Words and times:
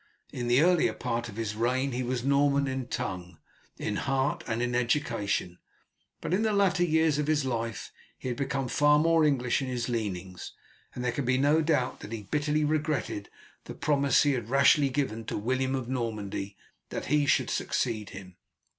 In 0.33 0.47
the 0.47 0.61
earlier 0.63 0.93
part 0.93 1.29
of 1.29 1.35
his 1.35 1.55
reign 1.55 1.91
he 1.91 2.01
was 2.01 2.23
Norman 2.23 2.65
in 2.67 2.87
tongue, 2.87 3.37
in 3.77 3.97
heart, 3.97 4.43
and 4.47 4.59
in 4.59 4.73
education; 4.73 5.59
but 6.21 6.33
in 6.33 6.41
the 6.41 6.53
latter 6.53 6.83
years 6.83 7.19
of 7.19 7.27
his 7.27 7.45
life 7.45 7.91
he 8.17 8.27
had 8.29 8.35
become 8.37 8.67
far 8.67 8.97
more 8.97 9.23
English 9.23 9.61
in 9.61 9.67
his 9.67 9.89
leanings, 9.89 10.53
and 10.95 11.05
there 11.05 11.11
can 11.11 11.23
be 11.23 11.37
no 11.37 11.61
doubt 11.61 11.99
that 11.99 12.11
he 12.13 12.23
bitterly 12.23 12.63
regretted 12.63 13.29
the 13.65 13.75
promise 13.75 14.23
he 14.23 14.31
had 14.31 14.49
rashly 14.49 14.89
given 14.89 15.23
to 15.25 15.37
William 15.37 15.75
of 15.75 15.87
Normandy 15.87 16.57
that 16.89 17.05
he 17.13 17.27
should 17.27 17.51
succeed 17.51 18.09
him. 18.09 18.37